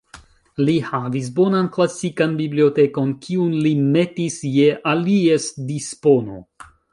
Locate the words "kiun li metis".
3.27-4.39